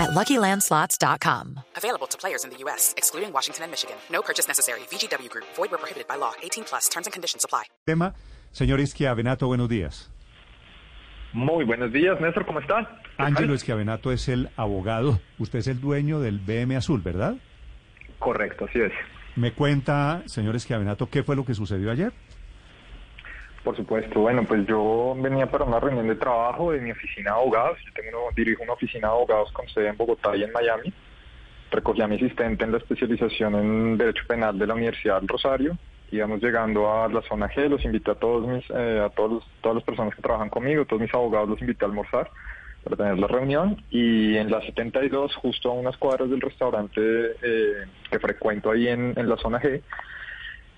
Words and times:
at 0.00 0.10
LuckyLandSlots.com. 0.10 1.60
Available 1.76 2.06
to 2.08 2.18
players 2.18 2.44
in 2.44 2.50
the 2.50 2.56
U.S., 2.64 2.94
excluding 2.96 3.32
Washington 3.32 3.64
and 3.64 3.70
Michigan. 3.70 3.96
No 4.10 4.22
purchase 4.22 4.48
necessary. 4.48 4.80
VGW 4.90 5.28
Group. 5.28 5.44
Void 5.56 5.70
where 5.70 5.78
prohibited 5.78 6.08
by 6.08 6.16
law. 6.16 6.32
18 6.42 6.64
plus. 6.64 6.88
Terms 6.88 7.06
and 7.06 7.12
conditions 7.12 7.44
apply. 7.44 7.64
Tema, 7.86 8.14
señor 8.52 8.80
Esquiavenato, 8.80 9.46
buenos 9.46 9.68
días. 9.68 10.10
Muy 11.32 11.64
buenos 11.64 11.92
días, 11.92 12.20
Néstor, 12.20 12.44
¿cómo 12.44 12.58
está? 12.60 13.00
Ángelo 13.16 13.54
Esquiavenato 13.54 14.10
es 14.10 14.28
el 14.28 14.50
abogado. 14.56 15.20
Usted 15.38 15.60
es 15.60 15.68
el 15.68 15.80
dueño 15.80 16.20
del 16.20 16.40
BM 16.40 16.76
Azul, 16.76 17.02
¿verdad? 17.02 17.36
Correcto, 18.18 18.64
así 18.68 18.80
es. 18.80 18.92
¿Me 19.36 19.52
cuenta, 19.52 20.22
señor 20.26 20.56
Esquiavenato, 20.56 21.08
qué 21.08 21.22
fue 21.22 21.36
lo 21.36 21.44
que 21.44 21.54
sucedió 21.54 21.92
ayer? 21.92 22.12
Por 23.64 23.76
supuesto, 23.76 24.20
bueno, 24.20 24.44
pues 24.44 24.66
yo 24.66 25.14
venía 25.18 25.46
para 25.46 25.64
una 25.64 25.78
reunión 25.78 26.08
de 26.08 26.14
trabajo 26.14 26.72
de 26.72 26.80
mi 26.80 26.92
oficina 26.92 27.32
de 27.32 27.36
abogados. 27.36 27.78
Yo 27.84 27.92
tengo, 27.92 28.30
dirijo 28.34 28.62
una 28.62 28.72
oficina 28.72 29.08
de 29.08 29.14
abogados 29.14 29.52
con 29.52 29.68
sede 29.68 29.88
en 29.88 29.96
Bogotá 29.98 30.34
y 30.34 30.44
en 30.44 30.52
Miami. 30.52 30.92
Recogí 31.70 32.00
a 32.00 32.08
mi 32.08 32.16
asistente 32.16 32.64
en 32.64 32.72
la 32.72 32.78
especialización 32.78 33.54
en 33.54 33.98
Derecho 33.98 34.24
Penal 34.26 34.58
de 34.58 34.66
la 34.66 34.74
Universidad 34.74 35.20
del 35.20 35.28
Rosario. 35.28 35.76
Íbamos 36.10 36.42
llegando 36.42 36.90
a 36.90 37.08
la 37.08 37.20
zona 37.22 37.48
G, 37.48 37.68
los 37.68 37.84
invité 37.84 38.12
a 38.12 38.14
todos 38.14 38.48
mis, 38.48 38.64
eh, 38.70 39.02
a 39.04 39.10
todos, 39.10 39.44
todas 39.60 39.76
las 39.76 39.84
personas 39.84 40.14
que 40.14 40.22
trabajan 40.22 40.48
conmigo, 40.48 40.86
todos 40.86 41.02
mis 41.02 41.14
abogados 41.14 41.50
los 41.50 41.60
invité 41.60 41.84
a 41.84 41.88
almorzar 41.88 42.30
para 42.82 42.96
tener 42.96 43.18
la 43.18 43.26
reunión 43.26 43.82
y 43.90 44.36
en 44.36 44.50
la 44.50 44.60
72, 44.62 45.36
justo 45.36 45.70
a 45.70 45.74
unas 45.74 45.96
cuadras 45.98 46.30
del 46.30 46.40
restaurante 46.40 47.00
eh, 47.00 47.84
que 48.10 48.18
frecuento 48.18 48.70
ahí 48.70 48.88
en, 48.88 49.12
en 49.16 49.28
la 49.28 49.36
zona 49.36 49.60
G, 49.60 49.82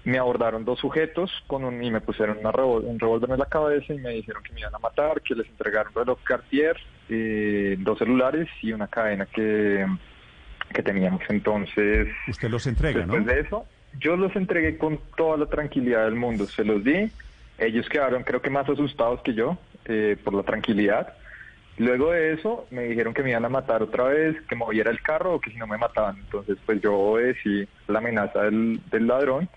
me 0.04 0.18
abordaron 0.18 0.64
dos 0.64 0.80
sujetos 0.80 1.30
con 1.46 1.64
un, 1.64 1.82
y 1.82 1.90
me 1.90 2.00
pusieron 2.00 2.38
una 2.38 2.50
revol- 2.52 2.84
un 2.84 2.98
revólver 2.98 3.30
en 3.30 3.38
la 3.38 3.46
cabeza 3.46 3.92
y 3.94 3.98
me 3.98 4.10
dijeron 4.10 4.42
que 4.42 4.52
me 4.52 4.60
iban 4.60 4.74
a 4.74 4.78
matar, 4.78 5.20
que 5.22 5.34
les 5.34 5.48
entregaron 5.48 5.92
un 5.94 6.00
reloj 6.02 6.18
Cartier, 6.24 6.76
eh, 7.08 7.76
dos 7.78 7.98
celulares 7.98 8.48
y 8.62 8.72
una 8.72 8.88
cadena 8.88 9.26
que, 9.26 9.86
que 10.74 10.82
teníamos. 10.82 11.22
Entonces, 11.28 12.08
Usted 12.26 12.48
los 12.48 12.66
entrega, 12.66 13.06
¿no? 13.06 13.14
después 13.14 13.26
de 13.36 13.40
eso, 13.42 13.66
yo 14.00 14.16
los 14.16 14.34
entregué 14.34 14.76
con 14.78 14.98
toda 15.16 15.36
la 15.36 15.46
tranquilidad 15.46 16.04
del 16.06 16.14
mundo. 16.16 16.46
Se 16.46 16.64
los 16.64 16.82
di. 16.82 17.10
Ellos 17.58 17.88
quedaron, 17.88 18.24
creo 18.24 18.42
que 18.42 18.50
más 18.50 18.68
asustados 18.68 19.20
que 19.22 19.34
yo 19.34 19.56
eh, 19.84 20.16
por 20.24 20.34
la 20.34 20.42
tranquilidad. 20.42 21.14
Luego 21.78 22.10
de 22.10 22.32
eso, 22.32 22.66
me 22.70 22.84
dijeron 22.84 23.14
que 23.14 23.22
me 23.22 23.30
iban 23.30 23.44
a 23.44 23.48
matar 23.48 23.82
otra 23.82 24.04
vez, 24.04 24.36
que 24.48 24.56
moviera 24.56 24.90
el 24.90 25.00
carro 25.00 25.34
o 25.34 25.40
que 25.40 25.50
si 25.50 25.58
no 25.58 25.66
me 25.66 25.78
mataban. 25.78 26.16
Entonces, 26.18 26.56
pues 26.66 26.80
yo 26.80 26.94
obedecí 26.94 27.68
la 27.88 27.98
amenaza 27.98 28.42
del, 28.42 28.80
del 28.90 29.06
ladrón 29.06 29.48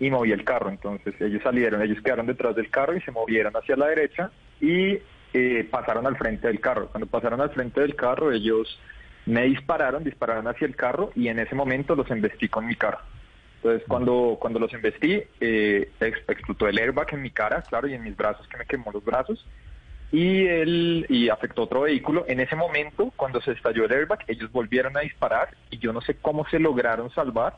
y 0.00 0.10
moví 0.10 0.32
el 0.32 0.44
carro. 0.44 0.70
Entonces, 0.70 1.14
ellos 1.20 1.42
salieron, 1.42 1.82
ellos 1.82 1.98
quedaron 2.02 2.26
detrás 2.26 2.54
del 2.54 2.70
carro 2.70 2.96
y 2.96 3.00
se 3.00 3.10
movieron 3.10 3.54
hacia 3.56 3.76
la 3.76 3.86
derecha 3.88 4.30
y 4.60 4.98
eh, 5.32 5.68
pasaron 5.70 6.06
al 6.06 6.16
frente 6.16 6.46
del 6.46 6.60
carro. 6.60 6.88
Cuando 6.88 7.06
pasaron 7.06 7.40
al 7.40 7.50
frente 7.50 7.80
del 7.80 7.94
carro, 7.96 8.32
ellos 8.32 8.78
me 9.26 9.42
dispararon, 9.42 10.04
dispararon 10.04 10.46
hacia 10.48 10.66
el 10.66 10.76
carro 10.76 11.10
y 11.14 11.28
en 11.28 11.38
ese 11.38 11.54
momento 11.54 11.94
los 11.94 12.10
embestí 12.10 12.48
con 12.48 12.66
mi 12.66 12.76
carro. 12.76 13.00
Entonces, 13.56 13.82
cuando, 13.88 14.38
cuando 14.40 14.60
los 14.60 14.72
embestí, 14.72 15.20
eh, 15.40 15.90
ex- 15.98 16.22
explotó 16.28 16.68
el 16.68 16.78
airbag 16.78 17.12
en 17.12 17.22
mi 17.22 17.30
cara, 17.30 17.60
claro, 17.62 17.88
y 17.88 17.94
en 17.94 18.04
mis 18.04 18.16
brazos, 18.16 18.46
que 18.46 18.56
me 18.56 18.64
quemó 18.64 18.92
los 18.92 19.04
brazos, 19.04 19.44
y, 20.12 20.46
él, 20.46 21.04
y 21.08 21.28
afectó 21.28 21.64
otro 21.64 21.80
vehículo. 21.82 22.24
En 22.28 22.38
ese 22.40 22.54
momento, 22.54 23.12
cuando 23.16 23.40
se 23.40 23.50
estalló 23.52 23.84
el 23.84 23.92
airbag, 23.92 24.20
ellos 24.28 24.50
volvieron 24.52 24.96
a 24.96 25.00
disparar 25.00 25.48
y 25.70 25.78
yo 25.78 25.92
no 25.92 26.00
sé 26.00 26.14
cómo 26.14 26.46
se 26.48 26.60
lograron 26.60 27.10
salvar, 27.10 27.56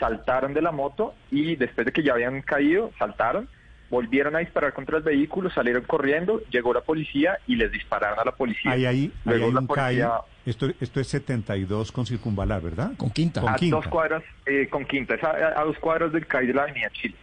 saltaron 0.00 0.52
de 0.54 0.62
la 0.62 0.72
moto 0.72 1.14
y 1.30 1.54
después 1.54 1.84
de 1.86 1.92
que 1.92 2.02
ya 2.02 2.14
habían 2.14 2.42
caído, 2.42 2.90
saltaron, 2.98 3.48
volvieron 3.90 4.34
a 4.34 4.40
disparar 4.40 4.72
contra 4.72 4.96
el 4.98 5.02
vehículo, 5.04 5.50
salieron 5.50 5.82
corriendo, 5.84 6.42
llegó 6.50 6.74
la 6.74 6.80
policía 6.80 7.38
y 7.46 7.54
les 7.56 7.70
dispararon 7.70 8.18
a 8.18 8.24
la 8.24 8.32
policía. 8.32 8.72
Ahí, 8.72 8.86
ahí, 8.86 8.96
ahí 9.04 9.12
Luego 9.24 9.46
hay 9.46 9.52
la 9.52 9.60
un 9.60 9.66
policía- 9.68 10.08
CAI. 10.08 10.20
Esto, 10.46 10.66
esto 10.80 11.00
es 11.00 11.06
72 11.08 11.92
con 11.92 12.06
circunvalar, 12.06 12.62
¿verdad? 12.62 12.92
Con 12.96 13.10
quinta. 13.10 13.40
Con 13.42 13.50
a 13.52 13.56
quinta. 13.56 13.76
dos 13.76 13.86
cuadras, 13.88 14.22
eh, 14.46 14.66
con 14.70 14.84
quinta, 14.86 15.14
es 15.14 15.22
a, 15.22 15.60
a 15.60 15.64
dos 15.64 15.78
cuadras 15.78 16.10
del 16.12 16.26
CAI 16.26 16.46
de 16.46 16.54
la 16.54 16.62
Avenida 16.62 16.88
Chile. 16.90 17.14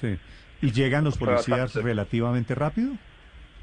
Sí. 0.00 0.18
¿Y 0.60 0.72
llegan 0.72 1.04
los 1.04 1.16
policías 1.16 1.74
relativamente 1.76 2.54
rápido? 2.54 2.92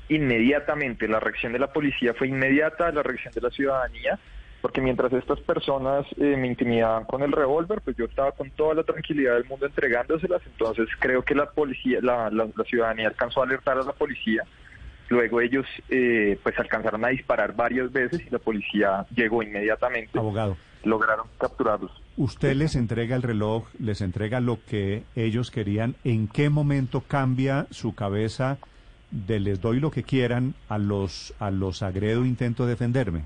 inmediatamente. 0.09 1.07
La 1.07 1.19
reacción 1.19 1.53
de 1.53 1.59
la 1.59 1.71
policía 1.71 2.13
fue 2.13 2.27
inmediata, 2.27 2.91
la 2.91 3.01
reacción 3.03 3.33
de 3.33 3.41
la 3.41 3.49
ciudadanía, 3.49 4.19
porque 4.61 4.79
mientras 4.81 5.11
estas 5.13 5.39
personas 5.41 6.05
eh, 6.17 6.35
me 6.38 6.47
intimidaban 6.47 7.05
con 7.05 7.23
el 7.23 7.31
revólver, 7.31 7.81
pues 7.81 7.97
yo 7.97 8.05
estaba 8.05 8.31
con 8.31 8.49
toda 8.51 8.75
la 8.75 8.83
tranquilidad 8.83 9.33
del 9.35 9.45
mundo 9.45 9.66
entregándoselas. 9.66 10.41
Entonces 10.45 10.88
creo 10.99 11.23
que 11.23 11.33
la 11.35 11.47
policía, 11.49 11.99
la, 12.01 12.29
la- 12.29 12.47
la 12.55 12.63
ciudadanía 12.66 13.07
alcanzó 13.07 13.41
a 13.41 13.45
alertar 13.45 13.77
a 13.77 13.83
la 13.83 13.94
policía. 13.94 14.44
Luego 15.09 15.41
ellos 15.41 15.66
eh, 15.89 16.39
pues 16.41 16.57
alcanzaron 16.57 17.03
a 17.03 17.09
disparar 17.09 17.53
varias 17.55 17.91
veces 17.91 18.21
y 18.25 18.29
la 18.29 18.39
policía 18.39 19.05
llegó 19.16 19.44
inmediatamente. 19.44 20.17
Abogado, 20.17 20.55
Lograron 20.83 21.27
capturarlos. 21.39 21.91
usted 22.17 22.55
les 22.55 22.75
entrega 22.75 23.16
el 23.16 23.21
reloj, 23.21 23.67
les 23.79 24.01
entrega 24.01 24.39
lo 24.39 24.57
que 24.66 25.03
ellos 25.16 25.51
querían. 25.51 25.95
¿En 26.03 26.27
qué 26.27 26.50
momento 26.50 27.01
cambia 27.07 27.67
su 27.71 27.94
cabeza 27.94 28.57
de 29.11 29.39
les 29.41 29.59
doy 29.61 29.79
lo 29.79 29.91
que 29.91 30.03
quieran 30.03 30.53
a 30.69 30.77
los, 30.77 31.33
a 31.39 31.51
los 31.51 31.83
agredo, 31.83 32.25
intento 32.25 32.66
defenderme? 32.66 33.25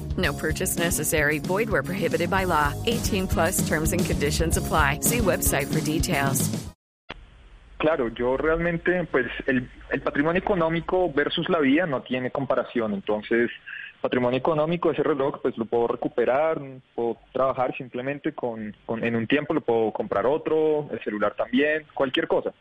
No 0.17 0.33
purchase 0.33 0.77
necessary. 0.77 1.39
Void 1.39 1.69
where 1.69 1.83
prohibited 1.83 2.29
by 2.29 2.45
law. 2.45 2.73
18 2.85 3.27
plus 3.27 3.67
terms 3.67 3.93
and 3.93 4.03
conditions 4.05 4.57
apply. 4.57 4.99
See 5.01 5.19
website 5.19 5.67
for 5.67 5.79
details. 5.81 6.49
Claro, 7.77 8.09
yo 8.09 8.37
realmente, 8.37 9.05
pues 9.05 9.25
el, 9.47 9.67
el 9.89 10.01
patrimonio 10.01 10.39
económico 10.39 11.11
versus 11.11 11.49
la 11.49 11.57
vida 11.59 11.87
no 11.87 12.01
tiene 12.03 12.29
comparación. 12.29 12.93
Entonces, 12.93 13.49
patrimonio 14.01 14.37
económico, 14.37 14.91
ese 14.91 15.01
reloj, 15.01 15.39
pues 15.41 15.57
lo 15.57 15.65
puedo 15.65 15.87
recuperar, 15.87 16.61
puedo 16.93 17.17
trabajar 17.33 17.75
simplemente 17.75 18.33
con, 18.33 18.75
con- 18.85 19.03
en 19.03 19.15
un 19.15 19.25
tiempo, 19.25 19.55
lo 19.55 19.61
puedo 19.61 19.91
comprar 19.93 20.27
otro, 20.27 20.89
el 20.91 21.03
celular 21.03 21.33
también, 21.35 21.85
cualquier 21.95 22.27
cosa. 22.27 22.53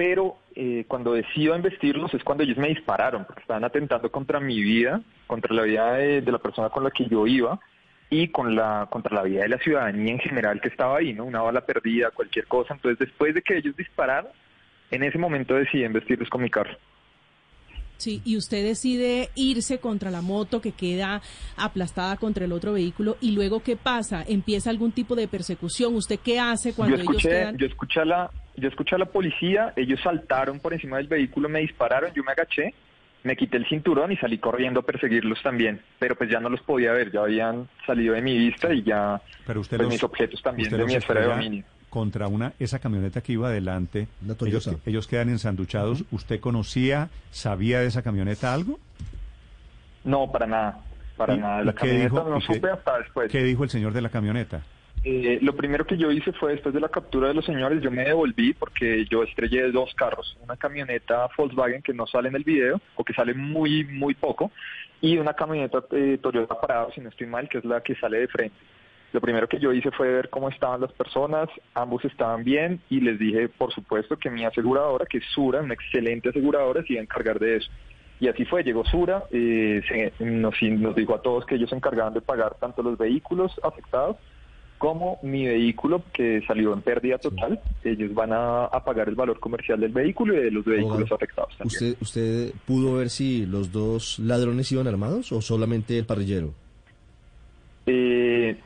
Pero 0.00 0.38
eh, 0.54 0.86
cuando 0.88 1.12
decido 1.12 1.54
investirlos 1.54 2.14
es 2.14 2.24
cuando 2.24 2.42
ellos 2.42 2.56
me 2.56 2.68
dispararon, 2.68 3.26
porque 3.26 3.42
estaban 3.42 3.64
atentando 3.64 4.10
contra 4.10 4.40
mi 4.40 4.58
vida, 4.62 5.02
contra 5.26 5.54
la 5.54 5.64
vida 5.64 5.92
de, 5.92 6.22
de 6.22 6.32
la 6.32 6.38
persona 6.38 6.70
con 6.70 6.84
la 6.84 6.90
que 6.90 7.04
yo 7.04 7.26
iba 7.26 7.60
y 8.08 8.28
con 8.28 8.56
la 8.56 8.88
contra 8.90 9.14
la 9.14 9.24
vida 9.24 9.42
de 9.42 9.50
la 9.50 9.58
ciudadanía 9.58 10.12
en 10.14 10.18
general 10.18 10.58
que 10.62 10.68
estaba 10.68 10.96
ahí, 10.96 11.12
¿no? 11.12 11.26
Una 11.26 11.42
bala 11.42 11.66
perdida, 11.66 12.12
cualquier 12.12 12.46
cosa. 12.46 12.72
Entonces, 12.72 12.98
después 12.98 13.34
de 13.34 13.42
que 13.42 13.58
ellos 13.58 13.76
dispararon, 13.76 14.30
en 14.90 15.02
ese 15.02 15.18
momento 15.18 15.52
decidí 15.52 15.84
investirlos 15.84 16.30
con 16.30 16.40
mi 16.40 16.48
carro. 16.48 16.78
Sí, 17.98 18.22
y 18.24 18.38
usted 18.38 18.64
decide 18.64 19.28
irse 19.34 19.80
contra 19.80 20.10
la 20.10 20.22
moto 20.22 20.62
que 20.62 20.72
queda 20.72 21.20
aplastada 21.58 22.16
contra 22.16 22.46
el 22.46 22.52
otro 22.52 22.72
vehículo 22.72 23.18
y 23.20 23.32
luego 23.32 23.60
qué 23.60 23.76
pasa? 23.76 24.24
¿Empieza 24.26 24.70
algún 24.70 24.92
tipo 24.92 25.14
de 25.14 25.28
persecución? 25.28 25.94
¿Usted 25.94 26.18
qué 26.24 26.40
hace 26.40 26.72
cuando 26.72 26.96
yo 26.96 27.02
ellos 27.02 27.16
escuché, 27.16 27.28
quedan? 27.28 27.58
yo 27.58 27.66
escuché 27.66 28.00
a 28.00 28.04
la, 28.06 28.30
yo 28.60 28.68
escuché 28.68 28.94
a 28.94 28.98
la 28.98 29.06
policía, 29.06 29.72
ellos 29.76 30.00
saltaron 30.02 30.60
por 30.60 30.72
encima 30.72 30.98
del 30.98 31.08
vehículo, 31.08 31.48
me 31.48 31.60
dispararon, 31.60 32.12
yo 32.14 32.22
me 32.22 32.32
agaché, 32.32 32.74
me 33.24 33.36
quité 33.36 33.56
el 33.58 33.66
cinturón 33.68 34.12
y 34.12 34.16
salí 34.16 34.38
corriendo 34.38 34.80
a 34.80 34.82
perseguirlos 34.82 35.42
también, 35.42 35.80
pero 35.98 36.14
pues 36.16 36.30
ya 36.30 36.40
no 36.40 36.48
los 36.48 36.60
podía 36.62 36.92
ver, 36.92 37.10
ya 37.12 37.20
habían 37.20 37.68
salido 37.86 38.14
de 38.14 38.22
mi 38.22 38.36
vista 38.38 38.72
y 38.72 38.82
ya 38.82 39.20
Pero 39.46 39.60
usted 39.60 39.76
pues, 39.76 39.86
los, 39.86 39.92
mis 39.94 40.04
objetos 40.04 40.40
también 40.42 40.66
usted 40.68 40.78
de 40.78 40.84
mi 40.84 40.94
esfera 40.94 41.20
de 41.22 41.26
dominio. 41.26 41.64
Contra 41.90 42.28
una, 42.28 42.52
esa 42.60 42.78
camioneta 42.78 43.20
que 43.20 43.32
iba 43.32 43.48
adelante, 43.48 44.06
ellos, 44.46 44.70
ellos 44.86 45.06
quedan 45.08 45.28
ensanduchados. 45.28 46.04
¿Usted 46.12 46.38
conocía, 46.38 47.08
sabía 47.32 47.80
de 47.80 47.86
esa 47.88 48.02
camioneta 48.02 48.54
algo? 48.54 48.78
No, 50.04 50.30
para 50.30 50.46
nada, 50.46 50.78
para 51.16 51.34
¿Y- 51.34 51.38
nada. 51.38 51.62
y 51.62 51.64
La 51.66 51.72
qué 51.72 51.78
camioneta 51.78 52.04
dijo- 52.14 52.28
no 52.30 52.38
qué- 52.38 52.54
supe 52.54 52.70
hasta 52.70 52.98
después. 52.98 53.30
¿Qué 53.32 53.42
dijo 53.42 53.64
el 53.64 53.70
señor 53.70 53.92
de 53.92 54.02
la 54.02 54.08
camioneta? 54.08 54.62
Eh, 55.02 55.38
lo 55.40 55.56
primero 55.56 55.86
que 55.86 55.96
yo 55.96 56.10
hice 56.10 56.32
fue, 56.32 56.52
después 56.52 56.74
de 56.74 56.80
la 56.80 56.90
captura 56.90 57.28
de 57.28 57.34
los 57.34 57.46
señores, 57.46 57.82
yo 57.82 57.90
me 57.90 58.04
devolví 58.04 58.52
porque 58.52 59.06
yo 59.06 59.22
estrellé 59.22 59.70
dos 59.70 59.94
carros, 59.94 60.36
una 60.42 60.56
camioneta 60.56 61.26
Volkswagen 61.36 61.80
que 61.80 61.94
no 61.94 62.06
sale 62.06 62.28
en 62.28 62.36
el 62.36 62.44
video 62.44 62.80
o 62.96 63.04
que 63.04 63.14
sale 63.14 63.32
muy, 63.32 63.84
muy 63.84 64.14
poco, 64.14 64.50
y 65.00 65.16
una 65.16 65.32
camioneta 65.32 65.82
eh, 65.92 66.18
Toyota 66.20 66.60
Parado, 66.60 66.92
si 66.92 67.00
no 67.00 67.08
estoy 67.08 67.26
mal, 67.26 67.48
que 67.48 67.58
es 67.58 67.64
la 67.64 67.82
que 67.82 67.94
sale 67.94 68.18
de 68.18 68.28
frente. 68.28 68.56
Lo 69.12 69.22
primero 69.22 69.48
que 69.48 69.58
yo 69.58 69.72
hice 69.72 69.90
fue 69.90 70.12
ver 70.12 70.28
cómo 70.28 70.50
estaban 70.50 70.82
las 70.82 70.92
personas, 70.92 71.48
ambos 71.74 72.04
estaban 72.04 72.44
bien 72.44 72.80
y 72.90 73.00
les 73.00 73.18
dije, 73.18 73.48
por 73.48 73.72
supuesto, 73.72 74.18
que 74.18 74.30
mi 74.30 74.44
aseguradora, 74.44 75.06
que 75.06 75.18
es 75.18 75.24
Sura, 75.34 75.62
una 75.62 75.74
excelente 75.74 76.28
aseguradora, 76.28 76.82
se 76.82 76.92
iba 76.92 77.00
a 77.00 77.04
encargar 77.04 77.38
de 77.38 77.56
eso. 77.56 77.70
Y 78.20 78.28
así 78.28 78.44
fue, 78.44 78.62
llegó 78.62 78.84
Sura, 78.84 79.24
eh, 79.32 79.80
se, 79.88 80.24
nos, 80.24 80.54
nos 80.62 80.94
dijo 80.94 81.14
a 81.14 81.22
todos 81.22 81.46
que 81.46 81.54
ellos 81.54 81.70
se 81.70 81.76
encargaban 81.76 82.12
de 82.12 82.20
pagar 82.20 82.54
tanto 82.60 82.82
los 82.82 82.98
vehículos 82.98 83.58
afectados 83.64 84.16
como 84.80 85.18
mi 85.22 85.46
vehículo 85.46 86.02
que 86.10 86.40
salió 86.46 86.72
en 86.72 86.80
pérdida 86.80 87.18
total. 87.18 87.60
Ellos 87.84 88.14
van 88.14 88.32
a, 88.32 88.64
a 88.64 88.82
pagar 88.82 89.10
el 89.10 89.14
valor 89.14 89.38
comercial 89.38 89.78
del 89.78 89.92
vehículo 89.92 90.32
y 90.32 90.38
de 90.38 90.50
los 90.50 90.64
vehículos 90.64 91.12
afectados 91.12 91.54
también. 91.58 91.66
¿Usted, 91.66 91.96
¿Usted 92.00 92.52
pudo 92.66 92.94
ver 92.94 93.10
si 93.10 93.44
los 93.44 93.72
dos 93.72 94.18
ladrones 94.18 94.72
iban 94.72 94.88
armados 94.88 95.32
o 95.32 95.42
solamente 95.42 95.98
el 95.98 96.06
parrillero? 96.06 96.54
Eh, 97.84 98.19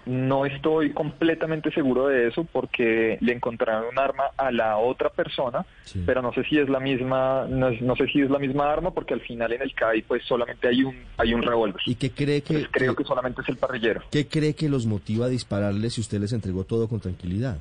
no 0.07 0.47
estoy 0.47 0.93
completamente 0.93 1.71
seguro 1.73 2.09
de 2.09 2.29
eso 2.29 2.45
porque 2.45 3.19
le 3.21 3.33
encontraron 3.33 3.85
un 3.91 3.99
arma 3.99 4.25
a 4.37 4.51
la 4.51 4.77
otra 4.79 5.11
persona, 5.11 5.65
Sí. 5.85 6.03
pero 6.07 6.23
no 6.23 6.33
sé 6.33 6.45
si 6.45 6.59
es 6.59 6.69
la 6.69 6.81
misma, 6.81 7.47
no, 7.49 7.71
sé 7.97 8.07
si 8.09 8.21
es 8.23 8.31
la 8.31 8.39
misma 8.39 8.73
arma 8.73 8.91
porque 8.93 9.15
al 9.15 9.21
final 9.21 9.53
en 9.53 9.63
el 9.63 9.75
CAI 9.75 10.03
pues 10.03 10.25
solamente 10.25 10.69
hay 10.69 10.83
un 10.85 10.95
hay 11.19 11.35
un 11.35 11.43
revólver. 11.43 11.81
¿Y 11.87 11.95
qué 11.95 12.11
cree 12.11 12.43
que, 12.43 12.55
Pues 12.55 12.69
creo 12.71 12.95
que- 12.95 13.03
que 13.03 13.09
solamente 13.09 13.43
es 13.43 13.49
el 13.49 13.57
parrillero. 13.57 14.03
qué 14.11 14.27
cree 14.27 14.55
que 14.55 14.69
los 14.69 14.87
motiva 14.87 15.27
a 15.27 15.29
dispararles 15.29 15.95
si 15.95 16.01
usted 16.01 16.19
les 16.21 16.33
entregó 16.33 16.65
todo 16.65 16.89
con 16.89 17.01
tranquilidad? 17.01 17.59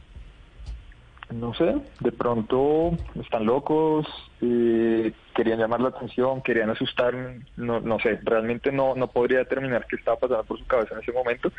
No 1.34 1.54
sé, 1.56 1.74
de 2.02 2.12
pronto 2.12 2.92
están 3.20 3.46
locos, 3.46 4.06
eh, 4.42 5.14
querían 5.34 5.58
llamar 5.58 5.80
la 5.82 5.88
atención, 5.90 6.42
querían 6.44 6.70
asustar, 6.70 7.16
no, 7.58 7.80
no 7.80 7.98
sé, 8.00 8.20
realmente 8.24 8.72
no, 8.72 8.94
no 8.94 9.08
podría 9.08 9.40
determinar 9.40 9.88
qué 9.90 9.96
estaba 9.96 10.18
pasando 10.18 10.44
por 10.44 10.60
su 10.60 10.66
cabeza 10.68 10.94
en 10.94 11.02
ese 11.02 11.12
momento. 11.12 11.52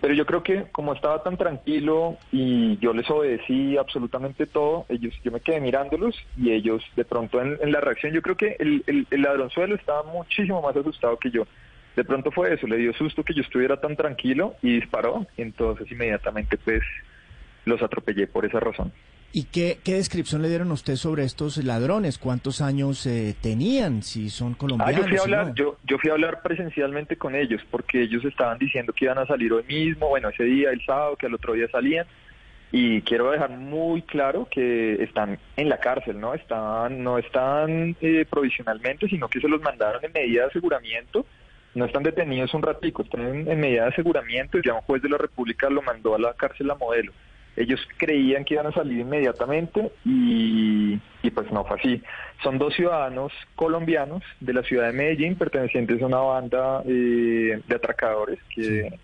Pero 0.00 0.14
yo 0.14 0.24
creo 0.24 0.42
que 0.42 0.64
como 0.72 0.94
estaba 0.94 1.22
tan 1.22 1.36
tranquilo 1.36 2.16
y 2.32 2.78
yo 2.78 2.94
les 2.94 3.08
obedecí 3.10 3.76
absolutamente 3.76 4.46
todo, 4.46 4.86
ellos, 4.88 5.14
yo 5.22 5.30
me 5.30 5.40
quedé 5.40 5.60
mirándolos 5.60 6.16
y 6.36 6.52
ellos 6.52 6.82
de 6.96 7.04
pronto 7.04 7.40
en, 7.40 7.58
la 7.70 7.80
reacción, 7.80 8.12
yo 8.12 8.22
creo 8.22 8.36
que 8.36 8.56
el, 8.58 8.82
el, 8.86 9.06
el 9.10 9.22
ladronzuelo 9.22 9.74
estaba 9.74 10.02
muchísimo 10.04 10.62
más 10.62 10.74
asustado 10.76 11.18
que 11.18 11.30
yo. 11.30 11.46
De 11.96 12.04
pronto 12.04 12.30
fue 12.30 12.54
eso, 12.54 12.66
le 12.66 12.78
dio 12.78 12.94
susto 12.94 13.22
que 13.24 13.34
yo 13.34 13.42
estuviera 13.42 13.78
tan 13.78 13.94
tranquilo 13.94 14.54
y 14.62 14.76
disparó, 14.80 15.26
entonces 15.36 15.90
inmediatamente 15.90 16.56
pues 16.56 16.82
los 17.66 17.82
atropellé 17.82 18.26
por 18.26 18.46
esa 18.46 18.60
razón. 18.60 18.92
¿Y 19.32 19.44
qué, 19.44 19.78
qué 19.84 19.94
descripción 19.94 20.42
le 20.42 20.48
dieron 20.48 20.70
a 20.70 20.74
usted 20.74 20.96
sobre 20.96 21.22
estos 21.22 21.56
ladrones? 21.58 22.18
¿Cuántos 22.18 22.60
años 22.60 23.06
eh, 23.06 23.36
tenían? 23.40 24.02
Si 24.02 24.28
son 24.28 24.52
Ah, 24.54 24.58
colombianos. 24.58 24.96
yo 25.02 25.08
fui 25.08 25.16
a 25.18 25.22
hablar, 25.22 25.46
no. 25.48 25.54
yo, 25.54 25.76
yo 25.86 25.98
fui 25.98 26.10
a 26.10 26.14
hablar 26.14 26.42
presencialmente 26.42 27.16
con 27.16 27.36
ellos 27.36 27.62
porque 27.70 28.02
ellos 28.02 28.24
estaban 28.24 28.58
diciendo 28.58 28.92
que 28.92 29.04
iban 29.04 29.18
a 29.18 29.26
salir 29.26 29.52
hoy 29.52 29.62
mismo, 29.68 30.08
bueno, 30.08 30.30
ese 30.30 30.42
día, 30.44 30.70
el 30.70 30.84
sábado, 30.84 31.16
que 31.16 31.26
al 31.26 31.34
otro 31.34 31.52
día 31.52 31.68
salían. 31.70 32.06
Y 32.72 33.02
quiero 33.02 33.30
dejar 33.30 33.50
muy 33.50 34.02
claro 34.02 34.48
que 34.50 35.02
están 35.02 35.38
en 35.56 35.68
la 35.68 35.78
cárcel, 35.78 36.20
¿no? 36.20 36.34
Están, 36.34 37.02
no 37.02 37.18
están 37.18 37.96
eh, 38.00 38.24
provisionalmente, 38.28 39.08
sino 39.08 39.28
que 39.28 39.40
se 39.40 39.48
los 39.48 39.60
mandaron 39.60 40.04
en 40.04 40.12
medida 40.12 40.42
de 40.42 40.48
aseguramiento. 40.50 41.24
No 41.74 41.84
están 41.84 42.02
detenidos 42.02 42.52
un 42.54 42.62
ratico, 42.62 43.02
están 43.02 43.22
en, 43.26 43.48
en 43.48 43.60
medida 43.60 43.82
de 43.84 43.88
aseguramiento 43.90 44.58
y 44.58 44.62
ya 44.64 44.74
un 44.74 44.80
juez 44.82 45.02
de 45.02 45.08
la 45.08 45.18
República 45.18 45.68
lo 45.70 45.82
mandó 45.82 46.14
a 46.16 46.18
la 46.18 46.32
cárcel 46.34 46.70
a 46.70 46.74
modelo. 46.74 47.12
Ellos 47.56 47.80
creían 47.96 48.44
que 48.44 48.54
iban 48.54 48.66
a 48.68 48.72
salir 48.72 49.00
inmediatamente 49.00 49.92
y, 50.04 50.94
y 51.22 51.30
pues 51.34 51.50
no 51.52 51.64
fue 51.64 51.78
así. 51.78 52.02
Son 52.42 52.58
dos 52.58 52.74
ciudadanos 52.74 53.32
colombianos 53.56 54.22
de 54.40 54.52
la 54.54 54.62
ciudad 54.62 54.86
de 54.86 54.92
Medellín 54.92 55.34
pertenecientes 55.36 56.00
a 56.00 56.06
una 56.06 56.18
banda 56.20 56.82
eh, 56.86 57.60
de 57.66 57.74
atracadores 57.74 58.38
que, 58.54 58.98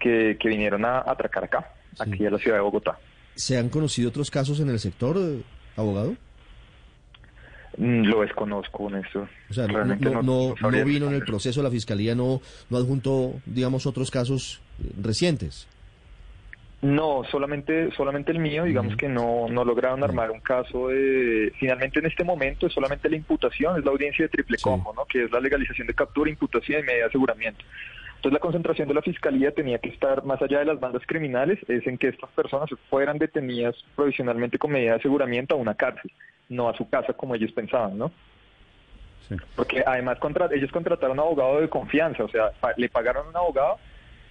que, 0.00 0.36
que 0.40 0.48
vinieron 0.48 0.84
a 0.84 0.98
atracar 1.00 1.44
acá, 1.44 1.72
Sí. 1.94 2.02
aquí 2.02 2.26
a 2.26 2.30
la 2.30 2.38
ciudad 2.38 2.56
de 2.56 2.62
Bogotá. 2.62 2.98
¿Se 3.34 3.56
han 3.58 3.68
conocido 3.68 4.08
otros 4.08 4.30
casos 4.30 4.58
en 4.60 4.70
el 4.70 4.78
sector, 4.78 5.16
abogado? 5.76 6.14
Mm, 7.76 8.02
Lo 8.04 8.22
desconozco, 8.22 8.90
Néstor. 8.90 9.28
O 9.48 9.54
sea, 9.54 9.66
no, 9.66 9.74
Realmente 9.74 10.10
no, 10.10 10.22
no- 10.22 10.84
vino 10.84 11.06
en 11.06 11.14
el 11.14 11.24
proceso, 11.24 11.62
la 11.62 11.70
fiscalía 11.70 12.14
no, 12.14 12.40
no 12.68 12.76
adjuntó, 12.76 13.34
digamos, 13.46 13.86
otros 13.86 14.10
casos 14.10 14.60
eh, 14.82 14.90
recientes. 15.00 15.68
No, 16.82 17.24
solamente, 17.30 17.90
solamente 17.92 18.32
el 18.32 18.38
mío, 18.38 18.64
digamos 18.64 18.96
que 18.96 19.06
no, 19.08 19.48
no 19.50 19.64
lograron 19.66 20.02
armar 20.02 20.30
un 20.30 20.40
caso 20.40 20.88
de... 20.88 21.52
Finalmente 21.58 21.98
en 21.98 22.06
este 22.06 22.24
momento 22.24 22.66
es 22.66 22.72
solamente 22.72 23.10
la 23.10 23.16
imputación, 23.16 23.78
es 23.78 23.84
la 23.84 23.90
audiencia 23.90 24.24
de 24.24 24.30
triple 24.30 24.56
Sí. 24.56 24.64
combo, 24.64 24.94
¿no? 24.94 25.04
Que 25.04 25.24
es 25.24 25.30
la 25.30 25.40
legalización 25.40 25.86
de 25.86 25.92
captura, 25.94 26.30
imputación 26.30 26.80
y 26.80 26.82
medida 26.84 27.00
de 27.02 27.08
aseguramiento. 27.08 27.62
Entonces 28.16 28.32
la 28.32 28.38
concentración 28.40 28.88
de 28.88 28.94
la 28.94 29.02
fiscalía 29.02 29.50
tenía 29.52 29.78
que 29.78 29.90
estar 29.90 30.24
más 30.24 30.40
allá 30.40 30.60
de 30.60 30.64
las 30.66 30.80
bandas 30.80 31.02
criminales, 31.06 31.58
es 31.68 31.86
en 31.86 31.98
que 31.98 32.08
estas 32.08 32.30
personas 32.30 32.70
fueran 32.88 33.18
detenidas 33.18 33.74
provisionalmente 33.94 34.58
con 34.58 34.72
medida 34.72 34.92
de 34.92 34.98
aseguramiento 35.00 35.54
a 35.56 35.58
una 35.58 35.74
cárcel, 35.74 36.10
no 36.48 36.68
a 36.70 36.76
su 36.76 36.88
casa 36.88 37.12
como 37.12 37.34
ellos 37.34 37.52
pensaban, 37.52 37.98
¿no? 37.98 38.10
Sí. 39.28 39.36
Porque 39.54 39.82
además 39.86 40.18
contra- 40.18 40.48
ellos 40.52 40.72
contrataron 40.72 41.18
a 41.18 41.22
un 41.22 41.28
abogado 41.28 41.60
de 41.60 41.68
confianza, 41.68 42.24
o 42.24 42.28
sea, 42.28 42.50
pa- 42.58 42.72
le 42.76 42.88
pagaron 42.88 43.26
a 43.26 43.30
un 43.30 43.36
abogado 43.36 43.76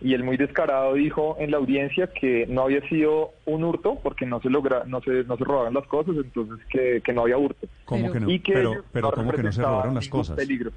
y 0.01 0.13
el 0.13 0.23
muy 0.23 0.37
descarado 0.37 0.93
dijo 0.93 1.35
en 1.39 1.51
la 1.51 1.57
audiencia 1.57 2.07
que 2.07 2.45
no 2.47 2.63
había 2.63 2.87
sido 2.87 3.31
un 3.45 3.63
hurto 3.63 3.99
porque 4.01 4.25
no 4.25 4.41
se 4.41 4.49
logra, 4.49 4.83
no 4.85 5.01
se, 5.01 5.23
no 5.25 5.35
se 5.37 5.43
robaron 5.43 5.73
las 5.73 5.85
cosas, 5.87 6.15
entonces 6.15 6.57
que, 6.69 7.01
que 7.03 7.11
no 7.13 7.21
había 7.23 7.37
hurto. 7.37 7.67
¿Cómo 7.85 8.03
Pero- 8.03 8.13
que 8.13 8.19
no? 8.21 8.29
Y 8.31 8.39
que 8.39 8.53
pero 8.53 8.71
ellos 8.73 8.85
pero 8.93 9.07
no 9.09 9.13
¿cómo 9.13 9.23
que 9.23 9.25
no 9.25 9.31
se 9.31 9.37
representaban 9.37 9.73
robaron 9.75 9.95
las 9.95 10.07
cosas? 10.07 10.35
Peligro. 10.37 10.71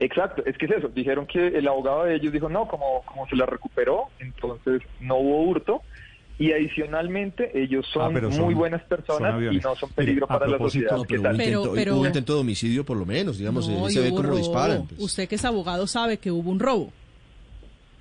Exacto, 0.00 0.42
es 0.44 0.56
que 0.58 0.66
es 0.66 0.72
eso. 0.72 0.88
Dijeron 0.88 1.26
que 1.26 1.46
el 1.48 1.68
abogado 1.68 2.04
de 2.04 2.16
ellos 2.16 2.32
dijo 2.32 2.48
no, 2.48 2.66
como, 2.66 3.02
como 3.04 3.28
se 3.28 3.36
la 3.36 3.46
recuperó, 3.46 4.04
entonces 4.18 4.82
no 5.00 5.16
hubo 5.18 5.42
hurto. 5.44 5.82
Y 6.36 6.50
adicionalmente 6.50 7.52
ellos 7.62 7.86
son, 7.92 8.16
Ah, 8.16 8.20
son- 8.32 8.44
muy 8.46 8.54
buenas 8.54 8.80
son 8.80 8.88
personas 8.88 9.40
y 9.52 9.58
no 9.58 9.76
son 9.76 9.90
peligro 9.90 10.24
a 10.24 10.28
para 10.28 10.48
la 10.48 10.58
sociedad. 10.58 10.96
No, 10.96 11.04
¿Qué 11.04 11.14
pero, 11.16 11.22
tal? 11.22 11.34
hubo, 11.34 11.38
Pero- 11.38 11.60
intento, 11.60 11.74
pero- 11.76 11.96
hubo 11.96 12.06
intento 12.06 12.34
de 12.34 12.40
homicidio 12.40 12.84
por 12.84 12.96
lo 12.96 13.06
menos, 13.06 13.38
digamos, 13.38 13.68
No, 13.68 13.88
se 13.88 14.00
ve 14.00 14.10
cómo 14.10 14.22
robo. 14.22 14.36
disparan. 14.36 14.86
pues. 14.88 15.00
Usted 15.00 15.28
que 15.28 15.36
es 15.36 15.44
abogado 15.44 15.86
sabe 15.86 16.18
que 16.18 16.32
hubo 16.32 16.50
un 16.50 16.58
robo. 16.58 16.92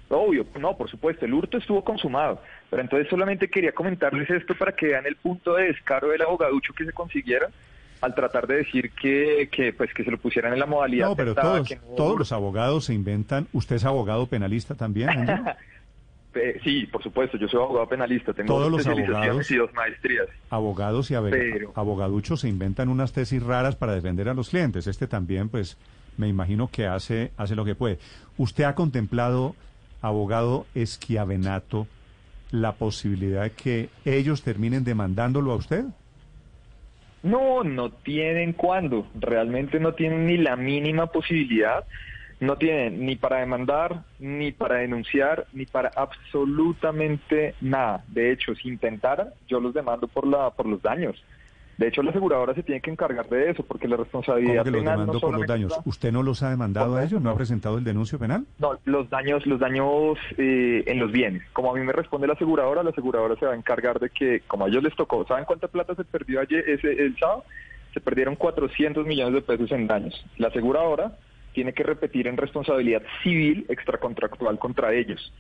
Obvio, 0.10 0.46
no, 0.60 0.76
por 0.78 0.90
supuesto, 0.90 1.26
el 1.26 1.34
hurto 1.34 1.58
estuvo 1.58 1.84
consumado. 1.84 2.42
Pero 2.70 2.82
entonces 2.82 3.08
solamente 3.10 3.50
quería 3.50 3.72
comentarles 3.72 4.30
esto 4.30 4.54
para 4.56 4.72
que 4.74 4.88
vean 4.88 5.06
el 5.06 5.16
punto 5.16 5.56
de 5.56 5.66
descaro 5.68 6.10
del 6.10 6.22
abogaducho 6.22 6.74
que 6.74 6.86
se 6.86 6.92
consiguieron 6.92 7.52
al 8.02 8.14
tratar 8.14 8.46
de 8.48 8.58
decir 8.58 8.92
que, 8.92 9.48
que 9.52 9.72
pues 9.74 9.94
que 9.94 10.04
se 10.04 10.12
lo 10.12 10.18
pusieran 10.18 10.54
en 10.54 10.60
la 10.60 10.66
modalidad. 10.66 11.08
No, 11.08 11.16
pero 11.16 11.34
todos, 11.34 11.68
que 11.68 11.76
no 11.78 11.82
todos 11.96 12.20
los 12.20 12.32
abogados 12.32 12.86
se 12.86 12.94
inventan. 12.94 13.48
¿Usted 13.54 13.78
es 13.78 13.86
abogado 13.86 14.28
penalista 14.28 14.76
también? 14.76 15.10
Eh, 16.36 16.60
sí, 16.64 16.88
por 16.88 17.04
supuesto, 17.04 17.38
yo 17.38 17.48
soy 17.48 17.62
abogado 17.62 17.88
penalista, 17.88 18.34
tengo 18.34 18.48
Todos 18.56 18.72
dos 18.72 18.72
los 18.72 18.88
abogados- 18.88 19.52
y 19.52 19.56
dos 19.56 19.72
maestrías. 19.76 20.26
Abogados 20.50 21.12
y 21.12 21.16
Pero- 21.30 21.72
abogaduchos 21.76 22.40
se 22.42 22.50
inventan 22.50 22.90
unas 22.90 23.14
tesis 23.14 23.44
raras 23.44 23.76
para 23.76 23.94
defender 23.94 24.28
a 24.28 24.34
los 24.34 24.50
clientes. 24.50 24.88
Este 24.88 25.06
también, 25.06 25.50
pues, 25.50 25.78
me 26.18 26.28
imagino 26.28 26.70
que 26.72 26.88
hace, 26.88 27.32
hace 27.38 27.56
lo 27.56 27.64
que 27.66 27.76
puede. 27.76 28.00
¿Usted 28.38 28.64
ha 28.64 28.74
contemplado, 28.74 29.56
abogado 30.04 30.68
Esquiavenato, 30.76 31.88
la 32.52 32.74
posibilidad 32.74 33.44
de 33.44 33.52
que 33.52 33.90
ellos 34.06 34.44
terminen 34.44 34.84
demandándolo 34.84 35.54
a 35.54 35.56
usted? 35.56 35.86
No, 37.24 37.64
no 37.64 37.90
tienen 37.90 38.54
cuándo, 38.54 39.08
realmente 39.16 39.80
no 39.80 39.94
tienen 39.94 40.28
ni 40.28 40.38
la 40.38 40.58
mínima 40.58 41.08
posibilidad, 41.08 41.86
no 42.42 42.58
tienen 42.58 43.06
ni 43.06 43.16
para 43.16 43.38
demandar, 43.38 44.04
ni 44.20 44.52
para 44.52 44.76
denunciar, 44.80 45.48
ni 45.54 45.66
para 45.66 45.90
absolutamente 45.96 47.56
nada. 47.62 48.04
De 48.10 48.32
hecho, 48.32 48.54
si 48.56 48.68
intentaran, 48.68 49.30
yo 49.48 49.62
los 49.62 49.74
demando 49.74 50.08
por 50.08 50.28
la 50.28 50.50
por 50.50 50.66
los 50.66 50.82
daños. 50.82 51.24
De 51.78 51.88
hecho, 51.88 52.04
la 52.04 52.12
aseguradora 52.12 52.54
se 52.54 52.64
tiene 52.64 52.82
que 52.82 52.92
encargar 52.92 53.28
de 53.30 53.50
eso, 53.50 53.64
porque 53.64 53.88
la 53.88 53.96
¿Cómo 53.96 54.04
responsabilidad 54.04 54.64
que 54.64 54.72
los 54.72 54.82
penal 54.82 55.00
demandó 55.00 55.14
no 55.14 55.20
por 55.20 55.38
los 55.38 55.48
daños? 55.48 55.80
¿Usted 55.86 56.12
no 56.12 56.24
los 56.24 56.44
ha 56.44 56.50
demandado 56.50 56.96
a 56.96 57.04
ellos? 57.04 57.22
¿No 57.22 57.32
ha 57.32 57.36
presentado 57.36 57.78
el 57.78 57.84
denuncio 57.84 58.20
penal? 58.20 58.46
No, 58.60 58.78
los 58.86 59.10
daños, 59.10 59.46
los 59.46 59.60
daños 59.60 60.18
eh, 60.38 60.84
en 60.86 61.00
los 61.00 61.12
bienes. 61.12 61.44
Como 61.54 61.72
a 61.72 61.78
mí 61.78 61.84
me 61.84 61.94
responde 61.94 62.28
la 62.28 62.34
aseguradora, 62.34 62.84
la 62.84 62.92
aseguradora 62.92 63.36
se 63.38 63.46
va 63.46 63.54
a 63.54 63.56
encargar 63.56 64.00
de 64.00 64.10
que, 64.10 64.42
como 64.48 64.66
a 64.66 64.68
ellos 64.68 64.84
les 64.84 64.96
tocó, 64.96 65.26
¿saben 65.26 65.46
cuánta 65.46 65.68
plata 65.68 65.96
se 65.96 66.04
perdió 66.04 66.42
ayer, 66.42 66.68
ese, 66.70 66.92
el 66.92 67.18
sábado? 67.18 67.44
Se 67.94 68.02
perdieron 68.02 68.36
400 68.36 69.06
millones 69.06 69.34
de 69.34 69.42
pesos 69.42 69.72
en 69.72 69.88
daños. 69.88 70.26
La 70.38 70.50
aseguradora 70.50 71.18
tiene 71.54 71.74
que 71.74 71.84
repetir 71.84 72.28
en 72.28 72.38
responsabilidad 72.38 73.04
civil 73.24 73.66
extracontractual 73.70 74.60
contra 74.60 74.94
ellos. 74.94 75.32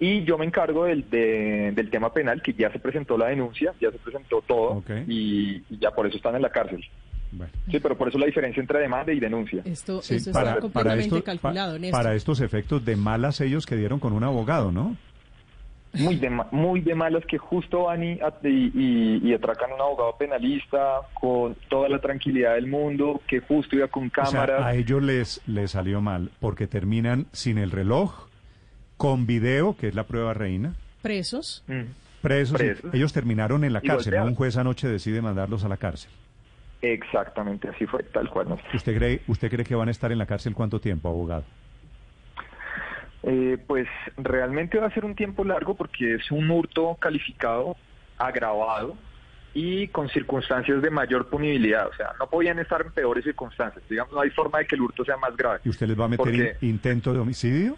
Y 0.00 0.24
yo 0.24 0.38
me 0.38 0.46
encargo 0.46 0.84
del, 0.86 1.08
de- 1.10 1.72
del 1.74 1.90
tema 1.90 2.12
penal, 2.12 2.40
que 2.42 2.54
ya 2.54 2.72
se 2.72 2.78
presentó 2.78 3.16
la 3.18 3.26
denuncia, 3.28 3.72
ya 3.80 3.90
se 3.92 3.98
presentó 3.98 4.40
todo, 4.46 4.70
Ok. 4.78 4.90
y, 5.06 5.62
y 5.68 5.78
ya 5.78 5.90
por 5.90 6.06
eso 6.06 6.16
están 6.16 6.34
en 6.36 6.42
la 6.42 6.48
cárcel. 6.50 6.82
Bueno. 7.32 7.52
Sí, 7.70 7.78
pero 7.78 7.96
por 7.96 8.08
eso 8.08 8.18
la 8.18 8.26
diferencia 8.26 8.60
entre 8.60 8.80
demanda 8.80 9.12
y 9.12 9.20
denuncia. 9.20 9.62
Esto, 9.64 10.02
Sí, 10.02 10.16
esto 10.16 10.32
para, 10.32 10.50
está 10.54 10.54
para 10.54 10.60
completamente 10.62 11.04
estos, 11.04 11.22
calculado, 11.22 11.72
pa- 11.74 11.78
Néstor. 11.78 12.02
para 12.02 12.14
estos 12.16 12.40
efectos 12.40 12.84
de 12.84 12.96
malas 12.96 13.40
ellos 13.40 13.66
que 13.66 13.76
dieron 13.76 14.00
con 14.00 14.12
un 14.14 14.24
abogado, 14.24 14.72
¿no? 14.72 14.96
muy 15.92 16.14
de, 16.16 16.30
muy 16.52 16.80
de 16.82 16.94
malas 16.94 17.24
que 17.26 17.36
justo 17.36 17.84
van 17.86 18.04
y, 18.04 18.12
y, 18.44 19.20
y 19.28 19.34
atracan 19.34 19.72
a 19.72 19.74
un 19.74 19.80
abogado 19.80 20.16
penalista 20.16 21.00
con 21.14 21.56
toda 21.68 21.88
la 21.88 21.98
tranquilidad 22.00 22.54
del 22.54 22.68
mundo, 22.68 23.20
que 23.26 23.40
justo 23.40 23.74
iba 23.74 23.88
con 23.88 24.04
O 24.06 24.10
sea, 24.14 24.24
cámaras. 24.24 24.62
a 24.62 24.74
ellos 24.74 25.02
les, 25.02 25.40
les 25.48 25.72
salió 25.72 26.00
mal 26.00 26.30
porque 26.38 26.68
terminan 26.68 27.26
sin 27.32 27.58
el 27.58 27.72
reloj, 27.72 28.28
con 29.00 29.24
video, 29.26 29.74
que 29.78 29.88
es 29.88 29.94
la 29.94 30.04
prueba 30.04 30.34
reina, 30.34 30.74
Presos. 31.00 31.64
Mm. 31.68 31.84
presos. 32.20 32.60
ellos 32.92 33.14
terminaron 33.14 33.64
en 33.64 33.72
la 33.72 33.80
Y 33.82 33.86
cárcel. 33.86 34.14
¿no? 34.14 34.24
Un 34.26 34.34
juez 34.34 34.58
anoche 34.58 34.88
decide 34.88 35.22
mandarlos 35.22 35.64
a 35.64 35.68
la 35.70 35.78
cárcel. 35.78 36.10
Exactamente, 36.82 37.66
así 37.68 37.86
fue, 37.86 38.02
tal 38.02 38.28
cual. 38.28 38.50
¿no? 38.50 38.58
¿Usted 38.74 38.94
cree, 38.98 39.22
¿Usted 39.26 39.48
cree 39.50 39.64
que 39.64 39.74
van 39.74 39.88
a 39.88 39.90
estar 39.90 40.12
en 40.12 40.18
la 40.18 40.26
cárcel 40.26 40.54
cuánto 40.54 40.82
tiempo, 40.82 41.08
abogado? 41.08 41.44
Eh, 43.22 43.56
pues 43.66 43.88
realmente 44.18 44.76
va 44.78 44.88
a 44.88 44.90
ser 44.90 45.06
un 45.06 45.14
tiempo 45.14 45.44
largo 45.44 45.74
porque 45.74 46.16
es 46.16 46.30
un 46.30 46.50
hurto 46.50 46.94
calificado, 47.00 47.76
agravado 48.18 48.96
y 49.54 49.88
con 49.88 50.10
circunstancias 50.10 50.82
de 50.82 50.90
mayor 50.90 51.28
punibilidad. 51.30 51.88
O 51.88 51.94
sea, 51.94 52.12
no 52.18 52.26
podían 52.28 52.58
estar 52.58 52.82
en 52.82 52.92
peores 52.92 53.24
circunstancias. 53.24 53.82
Digamos, 53.88 54.12
no 54.12 54.20
hay 54.20 54.28
forma 54.28 54.58
de 54.58 54.66
que 54.66 54.74
el 54.74 54.82
hurto 54.82 55.06
sea 55.06 55.16
más 55.16 55.34
grave. 55.38 55.60
¿Y 55.64 55.70
usted 55.70 55.86
les 55.88 55.98
va 55.98 56.04
a 56.04 56.08
meter 56.08 56.18
Porque- 56.26 56.56
in- 56.60 56.68
intento 56.68 57.14
de 57.14 57.18
homicidio? 57.20 57.76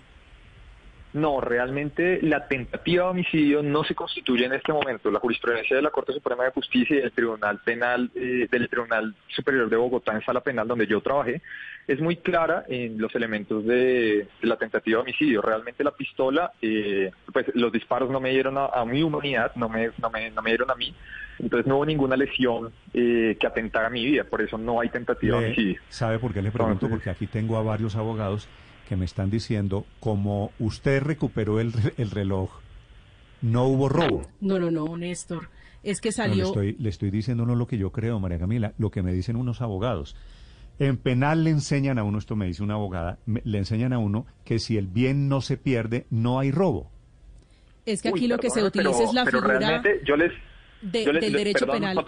No, 1.15 1.41
realmente 1.43 2.21
la 2.23 2.49
tentativa 2.49 3.05
de 3.05 3.11
homicidio 3.11 3.63
no 3.63 3.85
se 3.85 3.95
constituye 3.95 4.47
en 4.47 4.55
este 4.55 4.73
momento. 4.73 5.11
La 5.11 5.21
jurisprudencia 5.21 5.77
de 5.77 5.83
la 5.83 5.91
Corte 5.91 6.13
Suprema 6.15 6.45
de 6.45 6.53
Justicia 6.53 6.97
y 6.97 7.01
del 7.03 7.13
Tribunal 7.13 7.61
Penal, 7.65 8.11
eh, 8.15 8.49
del 8.51 8.69
Tribunal 8.71 9.15
Superior 9.29 9.69
de 9.69 9.77
Bogotá 9.77 10.15
en 10.15 10.23
Sala 10.25 10.41
Penal, 10.41 10.67
donde 10.67 10.87
yo 10.87 11.03
trabajé, 11.03 11.43
es 11.87 12.01
muy 12.01 12.17
clara 12.17 12.65
en 12.69 12.99
los 12.99 13.15
elementos 13.15 13.65
de, 13.67 14.27
de 14.41 14.47
la 14.49 14.57
tentativa 14.57 14.97
de 14.99 15.03
homicidio. 15.03 15.43
Realmente 15.43 15.85
la 15.85 15.91
pistola, 15.91 16.53
eh, 16.63 17.11
pues 17.33 17.47
los 17.55 17.71
disparos 17.73 18.09
no 18.09 18.19
me 18.19 18.31
dieron 18.31 18.57
a, 18.57 18.67
a 18.67 18.85
mi 18.87 19.03
humanidad, 19.03 19.53
no 19.57 19.69
me, 19.69 19.91
no, 20.01 20.09
me, 20.09 20.31
no 20.31 20.41
me 20.41 20.51
dieron 20.51 20.71
a 20.71 20.75
mí. 20.77 20.95
Entonces 21.39 21.67
no 21.67 21.77
hubo 21.77 21.85
ninguna 21.87 22.17
lesión 22.17 22.73
eh, 22.95 23.37
que 23.39 23.47
atentara 23.47 23.89
a 23.89 23.91
mi 23.91 24.05
vida, 24.05 24.25
por 24.25 24.41
eso 24.41 24.57
no 24.57 24.81
hay 24.81 24.89
tentativa 24.89 25.39
de 25.41 25.47
homicidio. 25.47 25.81
¿Sabe 25.91 26.19
por 26.19 26.33
qué 26.33 26.41
le 26.41 26.51
pregunto? 26.51 26.87
Entonces- 26.87 26.97
Porque 26.99 27.11
aquí 27.11 27.27
tengo 27.27 27.57
a 27.59 27.63
varios 27.63 27.97
abogados 27.97 28.49
que 28.89 28.97
me 28.97 29.05
están 29.05 29.31
diciendo, 29.31 29.85
como 30.01 30.51
usted 30.59 31.03
recuperó 31.03 31.61
el, 31.61 31.73
el 31.99 32.11
reloj, 32.11 32.51
no 33.41 33.65
hubo 33.67 33.89
robo. 33.89 34.23
No, 34.41 34.59
no, 34.59 34.71
no, 34.71 34.97
Néstor. 34.97 35.49
Es 35.83 36.01
que 36.01 36.09
No, 36.11 36.13
le, 36.13 36.13
salió. 36.13 36.45
estoy, 36.47 36.77
le 36.79 36.89
estoy 36.89 37.11
diciendo 37.11 37.45
no 37.45 37.55
lo 37.57 37.67
que 37.67 37.77
yo 37.79 37.91
creo, 37.91 38.21
María 38.21 38.39
Camila, 38.39 38.73
lo 38.79 38.91
que 38.91 39.03
me 39.03 39.13
dicen 39.13 39.37
unos 39.37 39.61
abogados. 39.61 40.15
En 40.79 40.97
penal 40.97 41.45
le 41.45 41.51
enseñan 41.51 41.99
a 41.99 42.05
uno, 42.05 42.19
esto 42.19 42.37
me 42.37 42.47
dice 42.47 42.63
una 42.63 42.75
abogada, 42.75 43.19
me- 43.27 43.43
le 43.45 43.59
enseñan 43.59 43.93
a 43.93 43.99
uno 43.99 44.27
que 44.45 44.59
si 44.59 44.77
el 44.79 44.87
bien 44.87 45.29
no 45.29 45.41
se 45.41 45.57
pierde, 45.57 46.07
no 46.11 46.39
hay 46.39 46.51
robo. 46.53 46.91
Es 47.85 48.01
que 48.01 48.11
aquí 48.11 48.23
Uy, 48.23 48.29
lo 48.29 48.39
que 48.39 48.49
se 48.51 48.63
utiliza 48.63 48.91
pero- 48.93 49.05
es 49.09 49.13
la 49.15 49.25
pero 49.25 49.39
figura 49.39 49.59
realmente 49.59 50.01
yo 50.07 50.17
les 50.17 50.33
de- 50.83 51.05
yo 51.05 51.13
les- 51.13 51.21
del 51.23 51.33
les- 51.33 51.41
derecho 51.45 51.67
perdón, 51.67 51.81
penal. 51.81 52.05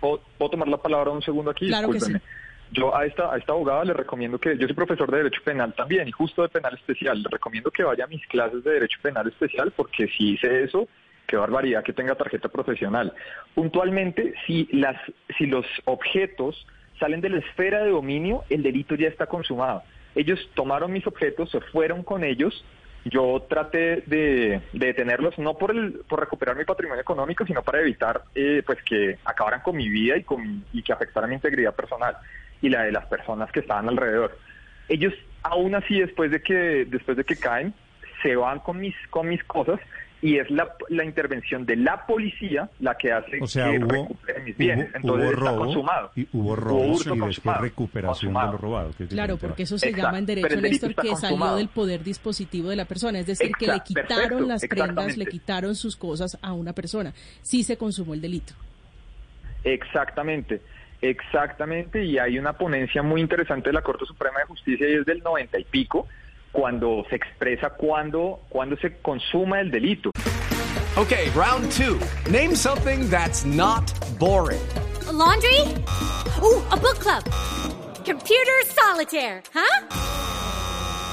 ¿puedo, 0.00 0.50
tomar 0.50 0.68
la 0.68 0.78
palabra 0.78 1.10
un 1.10 1.22
segundo 1.22 1.50
aquí? 1.50 1.66
Claro 1.68 1.88
que 1.88 1.94
Discúlpeme. 1.94 2.22
Yo 2.70 2.94
a 2.94 3.06
esta, 3.06 3.32
a 3.32 3.38
esta 3.38 3.52
abogada 3.52 3.84
le 3.84 3.94
recomiendo 3.94 4.38
que, 4.38 4.56
yo 4.58 4.66
soy 4.66 4.74
profesor 4.74 5.10
de 5.10 5.18
Derecho 5.18 5.40
Penal 5.44 5.74
también 5.74 6.06
y 6.06 6.12
justo 6.12 6.42
de 6.42 6.48
Penal 6.48 6.74
Especial, 6.74 7.22
le 7.22 7.28
recomiendo 7.30 7.70
que 7.70 7.82
vaya 7.82 8.04
a 8.04 8.08
mis 8.08 8.26
clases 8.26 8.62
de 8.62 8.72
Derecho 8.72 8.98
Penal 9.02 9.26
Especial 9.26 9.72
porque 9.74 10.08
si 10.08 10.34
hice 10.34 10.64
eso, 10.64 10.88
qué 11.26 11.36
barbaridad 11.36 11.82
que 11.82 11.92
tenga 11.92 12.14
tarjeta 12.14 12.48
profesional. 12.48 13.12
Puntualmente, 13.54 14.34
si, 14.46 14.68
las, 14.72 14.96
si 15.38 15.46
los 15.46 15.64
objetos 15.86 16.66
salen 16.98 17.20
de 17.20 17.30
la 17.30 17.38
esfera 17.38 17.82
de 17.84 17.90
dominio, 17.90 18.44
el 18.50 18.62
delito 18.62 18.94
ya 18.96 19.08
está 19.08 19.26
consumado. 19.26 19.82
Ellos 20.14 20.38
tomaron 20.54 20.92
mis 20.92 21.06
objetos, 21.06 21.50
se 21.50 21.60
fueron 21.60 22.02
con 22.02 22.24
ellos, 22.24 22.64
yo 23.04 23.46
traté 23.48 24.02
de, 24.06 24.60
de 24.72 24.86
detenerlos 24.86 25.38
no 25.38 25.56
por 25.56 25.70
el, 25.70 26.00
por 26.08 26.20
recuperar 26.20 26.56
mi 26.56 26.64
patrimonio 26.64 27.00
económico, 27.00 27.46
sino 27.46 27.62
para 27.62 27.80
evitar 27.80 28.22
eh, 28.34 28.62
pues 28.66 28.82
que 28.82 29.18
acabaran 29.24 29.60
con 29.60 29.76
mi 29.76 29.88
vida 29.88 30.16
y, 30.16 30.24
con, 30.24 30.64
y 30.72 30.82
que 30.82 30.92
afectaran 30.92 31.30
mi 31.30 31.36
integridad 31.36 31.74
personal 31.74 32.16
y 32.62 32.68
la 32.68 32.82
de 32.82 32.92
las 32.92 33.06
personas 33.06 33.50
que 33.52 33.60
estaban 33.60 33.88
alrededor. 33.88 34.38
Ellos 34.88 35.14
aún 35.42 35.74
así 35.74 36.00
después 36.00 36.30
de 36.30 36.42
que 36.42 36.84
después 36.86 37.16
de 37.16 37.24
que 37.24 37.36
caen 37.36 37.72
se 38.22 38.34
van 38.36 38.58
con 38.60 38.78
mis 38.80 38.94
con 39.10 39.28
mis 39.28 39.42
cosas 39.44 39.78
y 40.20 40.36
es 40.38 40.50
la, 40.50 40.74
la 40.88 41.04
intervención 41.04 41.64
de 41.64 41.76
la 41.76 42.04
policía 42.04 42.68
la 42.80 42.96
que 42.96 43.12
hace 43.12 43.38
O 43.40 43.46
sea, 43.46 43.70
que 43.70 43.78
hubo, 43.78 43.88
recuperen 43.92 44.44
mis 44.44 44.56
bienes. 44.56 44.88
hubo- 44.90 44.96
Entonces 44.96 45.24
hubo 45.26 45.32
está 45.32 45.50
robo 45.52 45.58
consumado. 45.64 46.10
y 46.16 46.28
hubo 46.32 46.56
robo 46.56 46.80
hurto 46.80 46.90
y 46.90 46.96
después 46.96 47.20
consumado, 47.20 47.62
recuperación 47.62 48.32
consumado. 48.32 48.46
de 48.46 48.52
lo 48.52 48.58
robado. 48.58 48.90
que 48.98 49.06
Claro, 49.06 49.36
porque 49.36 49.62
eso 49.62 49.78
se 49.78 49.90
Exacto, 49.90 50.06
llama 50.08 50.18
en 50.18 50.26
derecho, 50.26 50.48
el 50.48 50.62
delito 50.62 50.86
Néstor, 50.88 51.04
que 51.04 51.14
salió 51.16 51.54
del 51.54 51.68
poder 51.68 52.02
dispositivo 52.02 52.68
de 52.70 52.74
la 52.74 52.84
persona. 52.86 53.20
Es 53.20 53.26
decir, 53.28 53.52
que 53.56 53.68
le 53.68 53.78
quitaron 53.84 54.08
perfecto, 54.08 54.46
las 54.48 54.66
prendas, 54.66 55.16
le 55.16 55.26
quitaron 55.26 55.76
sus 55.76 55.94
cosas 55.96 56.36
a 56.42 56.52
una 56.52 56.72
persona. 56.72 57.12
Sí 57.42 57.62
se 57.62 57.76
consumó 57.76 58.14
el 58.14 58.20
delito. 58.20 58.54
Exactamente, 59.64 60.60
exactamente, 61.00 62.04
y 62.04 62.18
hay 62.18 62.38
una 62.38 62.54
ponencia 62.54 63.02
muy 63.02 63.20
interesante 63.20 63.68
de 63.70 63.74
la 63.74 63.82
Corte 63.82 64.04
Suprema 64.06 64.40
de 64.40 64.46
Justicia 64.46 64.88
y 64.88 64.94
es 64.94 65.06
del 65.06 65.22
90 65.22 65.58
y 65.58 65.64
pico, 65.64 66.06
cuando 66.52 67.04
se 67.08 67.16
expresa 67.16 67.70
cuándo 67.70 68.40
cuando 68.48 68.76
se 68.76 68.98
consuma 68.98 69.60
el 69.60 69.70
delito. 69.70 70.10
Okay, 70.96 71.30
round 71.30 71.70
two. 71.70 72.00
Name 72.30 72.56
something 72.56 73.08
that's 73.08 73.44
not 73.44 73.84
boring. 74.18 74.60
laundry? 75.12 75.60
Ooh, 76.42 76.62
a 76.70 76.76
book 76.76 76.98
club. 76.98 77.24
Computer 78.04 78.58
solitaire, 78.66 79.42
huh? 79.52 79.86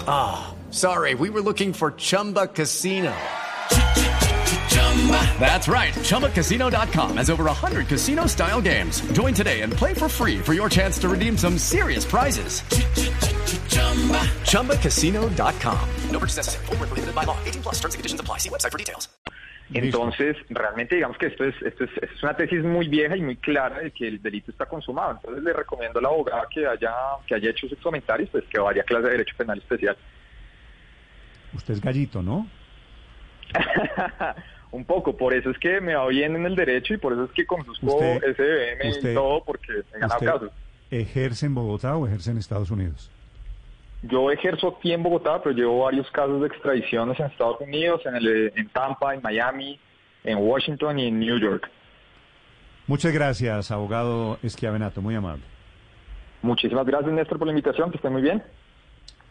Ah, 0.08 0.54
sorry, 0.70 1.14
we 1.16 1.30
were 1.30 1.42
looking 1.42 1.74
for 1.74 1.92
Chumba 1.92 2.48
Casino. 2.48 3.14
That's 5.40 5.68
right. 5.68 5.94
ChumbaCasino.com 5.94 7.18
has 7.18 7.30
over 7.30 7.44
100 7.44 7.88
casino 7.88 8.26
style 8.26 8.62
games. 8.62 9.02
Join 9.12 9.34
today 9.36 9.62
and 9.62 9.72
play 9.72 9.94
for 9.94 10.10
free 10.10 10.40
for 10.40 10.54
your 10.54 10.70
chance 10.70 10.98
to 11.00 11.10
redeem 11.10 11.38
some 11.38 11.60
serious 11.60 12.04
prizes. 12.04 12.62
ChumbaCasino.com. 14.50 15.90
No 16.10 16.20
purchase 16.20 16.38
necessary. 16.38 16.66
Prohibited 16.66 17.14
by 17.14 17.26
law. 17.26 17.38
18 17.46 17.62
plus 17.62 17.76
terms 17.76 17.94
and 17.94 18.00
conditions 18.00 18.20
apply. 18.22 18.40
See 18.40 18.50
website 18.50 18.72
for 18.72 18.80
details. 18.80 19.10
Entonces, 19.74 20.38
realmente 20.50 20.96
digamos 20.96 21.18
que 21.18 21.26
esto 21.26 21.44
es, 21.44 21.56
esto 21.64 21.86
es, 21.86 21.90
es 22.02 22.24
una 22.24 22.36
tesis 22.38 22.64
muy 22.64 22.88
vieja 22.88 23.18
y 23.18 23.22
muy 23.22 23.36
clara 23.36 23.80
de 23.80 23.92
que 23.92 24.08
el 24.08 24.22
delito 24.22 24.52
está 24.52 24.68
consumado. 24.68 25.14
Entonces 25.14 25.44
le 25.44 25.54
recomiendo 25.54 26.00
a 26.00 26.02
la 26.04 26.08
abogada 26.10 26.48
que 26.54 26.68
haya, 26.68 26.94
que 27.26 27.36
haya 27.36 27.50
hecho 27.50 27.68
sus 27.68 27.80
comentarios, 27.80 28.30
pues 28.30 28.44
que 28.46 28.60
vaya 28.60 28.84
a 28.84 28.86
clase 28.86 29.06
de 29.06 29.12
Derecho 29.12 29.36
Penal 29.36 29.58
Especial. 29.58 29.98
Usted 31.56 31.74
es 31.74 31.82
gallito, 31.82 32.22
¿no? 32.22 32.48
Un 34.76 34.84
poco, 34.86 35.16
por 35.16 35.34
eso 35.34 35.50
es 35.52 35.58
que 35.58 35.80
me 35.80 35.96
va 35.96 36.06
bien 36.08 36.36
en 36.36 36.46
el 36.46 36.56
derecho 36.56 36.94
y 36.94 36.98
por 36.98 37.14
eso 37.14 37.24
es 37.24 37.32
que 37.32 37.46
conduzco 37.46 37.98
SBM 37.98 38.90
usted- 38.90 39.12
y 39.12 39.14
todo, 39.16 39.44
porque 39.44 39.72
he 39.72 40.00
ganado 40.00 40.16
¿Usted 40.20 40.26
casos. 40.32 40.52
ejerce 40.92 41.46
en 41.46 41.56
Bogotá 41.56 41.96
o 41.96 42.06
ejerce 42.08 42.32
en 42.32 42.38
Estados 42.38 42.70
Unidos? 42.72 43.10
Yo 44.04 44.30
ejerzo 44.32 44.76
aquí 44.78 44.92
en 44.92 45.02
Bogotá, 45.02 45.42
pero 45.42 45.56
llevo 45.56 45.80
varios 45.86 46.10
casos 46.12 46.42
de 46.42 46.48
extradiciones 46.48 47.20
en 47.20 47.26
Estados 47.28 47.60
Unidos, 47.62 48.02
en, 48.06 48.16
el, 48.18 48.52
en 48.56 48.68
Tampa, 48.70 49.16
en 49.16 49.22
Miami, 49.22 49.80
en 50.24 50.38
Washington 50.40 51.00
y 51.00 51.08
en 51.08 51.20
New 51.20 51.40
York. 51.40 51.70
Muchas 52.88 53.14
gracias, 53.14 53.72
abogado 53.72 54.38
Esquiavenato, 54.44 55.02
muy 55.02 55.16
amable. 55.16 55.44
Muchísimas 56.42 56.86
gracias, 56.86 57.12
Néstor, 57.14 57.40
por 57.40 57.48
la 57.48 57.54
invitación. 57.54 57.90
Que 57.90 57.98
esté 57.98 58.10
muy 58.10 58.22
bien. 58.22 58.44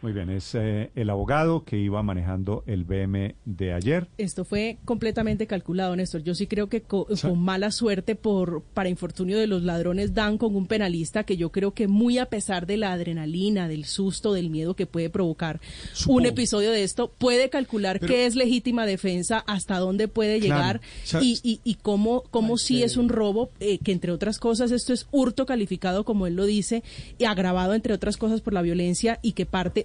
Muy 0.01 0.13
bien, 0.13 0.29
es 0.29 0.53
eh, 0.53 0.91
el 0.95 1.09
abogado 1.09 1.63
que 1.63 1.77
iba 1.77 2.03
manejando 2.03 2.63
el 2.67 2.83
BM 2.83 3.35
de 3.45 3.73
ayer. 3.73 4.07
Esto 4.19 4.45
fue 4.45 4.77
completamente 4.85 5.47
calculado, 5.47 5.95
Néstor. 5.95 6.21
Yo 6.21 6.35
sí 6.35 6.45
creo 6.45 6.67
que 6.69 6.81
co- 6.81 7.07
con 7.21 7.39
mala 7.41 7.71
suerte 7.71 8.15
por 8.15 8.61
para 8.61 8.89
infortunio 8.89 9.39
de 9.39 9.47
los 9.47 9.63
ladrones 9.63 10.13
dan 10.13 10.37
con 10.37 10.55
un 10.55 10.67
penalista 10.67 11.23
que 11.23 11.37
yo 11.37 11.51
creo 11.51 11.73
que 11.73 11.87
muy 11.87 12.19
a 12.19 12.27
pesar 12.27 12.67
de 12.67 12.77
la 12.77 12.91
adrenalina, 12.93 13.67
del 13.67 13.85
susto, 13.85 14.33
del 14.33 14.49
miedo 14.51 14.75
que 14.75 14.85
puede 14.85 15.09
provocar 15.09 15.59
un 16.07 16.25
episodio 16.25 16.71
de 16.71 16.83
esto, 16.83 17.09
puede 17.17 17.49
calcular 17.49 17.99
qué 17.99 18.25
es 18.27 18.35
legítima 18.35 18.85
defensa, 18.85 19.39
hasta 19.47 19.79
dónde 19.79 20.07
puede 20.07 20.39
Claro. 20.39 20.79
llegar 20.79 20.81
y, 21.23 21.39
y, 21.41 21.61
y 21.63 21.75
cómo, 21.75 22.23
cómo 22.29 22.57
sí 22.57 22.83
es 22.83 22.97
un 22.97 23.09
robo, 23.09 23.49
eh, 23.59 23.79
que 23.79 23.91
entre 23.91 24.11
otras 24.11 24.37
cosas 24.37 24.71
esto 24.71 24.93
es 24.93 25.07
hurto 25.11 25.45
calificado, 25.47 26.03
como 26.03 26.27
él 26.27 26.35
lo 26.35 26.45
dice, 26.45 26.83
y 27.17 27.23
agravado 27.23 27.73
entre 27.73 27.93
otras 27.93 28.17
cosas 28.17 28.41
por 28.41 28.53
la 28.53 28.61
violencia 28.61 29.17
y 29.23 29.31
que 29.31 29.45
parte 29.45 29.84